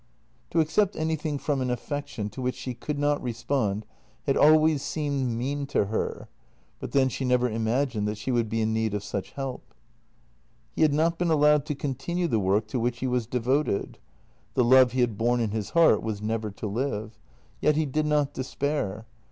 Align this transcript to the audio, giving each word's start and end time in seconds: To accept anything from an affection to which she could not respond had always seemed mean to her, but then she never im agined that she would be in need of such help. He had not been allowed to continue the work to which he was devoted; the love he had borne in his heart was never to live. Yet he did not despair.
To 0.49 0.59
accept 0.59 0.95
anything 0.95 1.37
from 1.37 1.61
an 1.61 1.69
affection 1.69 2.27
to 2.31 2.41
which 2.41 2.55
she 2.55 2.73
could 2.73 2.97
not 2.97 3.21
respond 3.21 3.85
had 4.25 4.35
always 4.35 4.81
seemed 4.81 5.37
mean 5.37 5.67
to 5.67 5.85
her, 5.85 6.27
but 6.79 6.91
then 6.91 7.07
she 7.07 7.23
never 7.23 7.47
im 7.47 7.65
agined 7.65 8.07
that 8.07 8.17
she 8.17 8.31
would 8.31 8.49
be 8.49 8.61
in 8.61 8.73
need 8.73 8.95
of 8.95 9.03
such 9.03 9.33
help. 9.33 9.61
He 10.75 10.81
had 10.81 10.91
not 10.91 11.19
been 11.19 11.29
allowed 11.29 11.67
to 11.67 11.75
continue 11.75 12.27
the 12.27 12.39
work 12.39 12.65
to 12.69 12.79
which 12.79 12.97
he 13.01 13.05
was 13.07 13.27
devoted; 13.27 13.99
the 14.55 14.63
love 14.63 14.93
he 14.93 15.01
had 15.01 15.19
borne 15.19 15.39
in 15.39 15.51
his 15.51 15.69
heart 15.77 16.01
was 16.01 16.19
never 16.19 16.49
to 16.49 16.65
live. 16.65 17.19
Yet 17.59 17.75
he 17.75 17.85
did 17.85 18.07
not 18.07 18.33
despair. 18.33 19.05